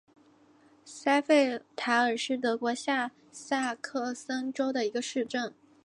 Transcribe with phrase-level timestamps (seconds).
[0.83, 5.53] 塞费塔尔是德国下萨克森州的一个市镇。